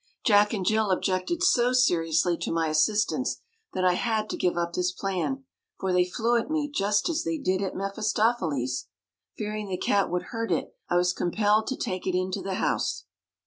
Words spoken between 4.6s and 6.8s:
this plan, for they flew at me